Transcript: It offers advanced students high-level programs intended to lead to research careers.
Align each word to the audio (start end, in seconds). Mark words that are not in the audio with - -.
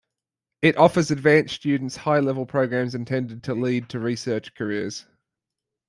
It 0.63 0.75
offers 0.77 1.11
advanced 1.11 1.53
students 1.53 1.95
high-level 1.97 2.47
programs 2.47 2.95
intended 2.95 3.43
to 3.43 3.53
lead 3.53 3.87
to 3.89 3.99
research 3.99 4.55
careers. 4.55 5.05